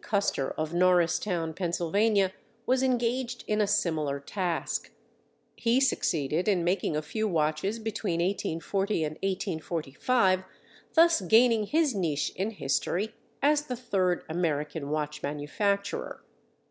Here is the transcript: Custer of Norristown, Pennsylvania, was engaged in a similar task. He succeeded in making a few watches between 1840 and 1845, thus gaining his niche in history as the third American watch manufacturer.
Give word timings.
Custer 0.00 0.52
of 0.52 0.72
Norristown, 0.72 1.52
Pennsylvania, 1.52 2.32
was 2.64 2.82
engaged 2.82 3.44
in 3.46 3.60
a 3.60 3.66
similar 3.66 4.20
task. 4.20 4.90
He 5.54 5.80
succeeded 5.80 6.48
in 6.48 6.64
making 6.64 6.96
a 6.96 7.02
few 7.02 7.28
watches 7.28 7.78
between 7.78 8.20
1840 8.20 9.04
and 9.04 9.12
1845, 9.16 10.44
thus 10.94 11.20
gaining 11.20 11.64
his 11.66 11.94
niche 11.94 12.32
in 12.34 12.52
history 12.52 13.14
as 13.42 13.66
the 13.66 13.76
third 13.76 14.24
American 14.30 14.88
watch 14.88 15.22
manufacturer. 15.22 16.22